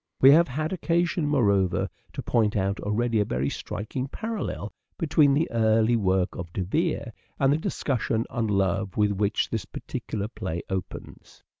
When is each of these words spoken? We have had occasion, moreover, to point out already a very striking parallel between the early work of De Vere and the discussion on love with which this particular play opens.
We 0.19 0.31
have 0.31 0.47
had 0.47 0.73
occasion, 0.73 1.27
moreover, 1.27 1.87
to 2.13 2.23
point 2.23 2.55
out 2.55 2.79
already 2.79 3.19
a 3.19 3.23
very 3.23 3.51
striking 3.51 4.07
parallel 4.07 4.73
between 4.97 5.35
the 5.35 5.47
early 5.51 5.95
work 5.95 6.33
of 6.35 6.51
De 6.53 6.63
Vere 6.63 7.13
and 7.37 7.53
the 7.53 7.57
discussion 7.57 8.25
on 8.27 8.47
love 8.47 8.97
with 8.97 9.11
which 9.11 9.51
this 9.51 9.65
particular 9.65 10.27
play 10.27 10.63
opens. 10.71 11.43